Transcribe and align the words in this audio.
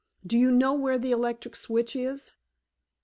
"Do 0.25 0.35
you 0.35 0.49
know 0.49 0.73
where 0.73 0.97
the 0.97 1.11
electric 1.11 1.55
switch 1.55 1.95
is?" 1.95 2.33